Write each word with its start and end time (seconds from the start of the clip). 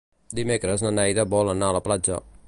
Dimecres 0.37 0.83
na 0.85 0.91
Neida 0.99 1.25
vol 1.35 1.51
anar 1.53 1.69
a 1.71 1.77
la 1.79 1.83
platja. 1.89 2.19